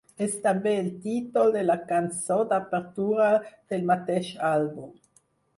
[0.25, 4.93] És també el títol de la cançó d'apertura del mateix àlbum.